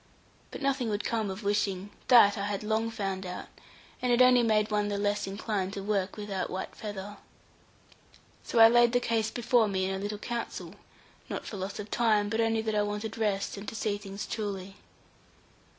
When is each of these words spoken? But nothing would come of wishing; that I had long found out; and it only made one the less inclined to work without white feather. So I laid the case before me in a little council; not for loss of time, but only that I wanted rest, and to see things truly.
But 0.49 0.63
nothing 0.63 0.89
would 0.89 1.03
come 1.03 1.29
of 1.29 1.43
wishing; 1.43 1.91
that 2.07 2.35
I 2.35 2.47
had 2.47 2.63
long 2.63 2.89
found 2.89 3.23
out; 3.23 3.49
and 4.01 4.11
it 4.11 4.19
only 4.19 4.41
made 4.41 4.71
one 4.71 4.87
the 4.87 4.97
less 4.97 5.27
inclined 5.27 5.73
to 5.73 5.83
work 5.83 6.17
without 6.17 6.49
white 6.49 6.73
feather. 6.75 7.17
So 8.43 8.57
I 8.57 8.67
laid 8.67 8.93
the 8.93 8.99
case 8.99 9.29
before 9.29 9.67
me 9.67 9.85
in 9.85 9.93
a 9.93 9.99
little 9.99 10.17
council; 10.17 10.73
not 11.29 11.45
for 11.45 11.57
loss 11.57 11.77
of 11.77 11.91
time, 11.91 12.29
but 12.29 12.41
only 12.41 12.63
that 12.63 12.73
I 12.73 12.81
wanted 12.81 13.15
rest, 13.15 13.57
and 13.57 13.67
to 13.67 13.75
see 13.75 13.99
things 13.99 14.25
truly. 14.25 14.77